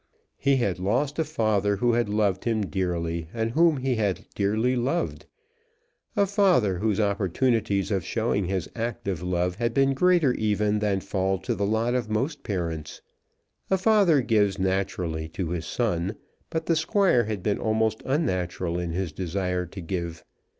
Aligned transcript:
He 0.39 0.55
had 0.55 0.79
lost 0.79 1.19
a 1.19 1.23
father 1.23 1.75
who 1.75 1.93
had 1.93 2.09
loved 2.09 2.45
him 2.45 2.65
dearly, 2.65 3.27
and 3.35 3.51
whom 3.51 3.77
he 3.77 3.97
had 3.97 4.25
dearly 4.33 4.75
loved, 4.75 5.27
a 6.15 6.25
father 6.25 6.79
whose 6.79 6.99
opportunities 6.99 7.91
of 7.91 8.03
showing 8.03 8.45
his 8.45 8.67
active 8.75 9.21
love 9.21 9.57
had 9.57 9.75
been 9.75 9.93
greater 9.93 10.33
even 10.33 10.79
than 10.79 11.01
fall 11.01 11.37
to 11.41 11.53
the 11.53 11.67
lot 11.67 11.93
of 11.93 12.09
most 12.09 12.41
parents. 12.41 13.03
A 13.69 13.77
father 13.77 14.23
gives 14.23 14.57
naturally 14.57 15.27
to 15.29 15.49
his 15.51 15.67
son, 15.67 16.15
but 16.49 16.65
the 16.65 16.75
Squire 16.75 17.25
had 17.25 17.43
been 17.43 17.59
almost 17.59 18.01
unnatural 18.03 18.79
in 18.79 18.93
his 18.93 19.11
desire 19.11 19.67
to 19.67 19.81
give. 19.81 20.23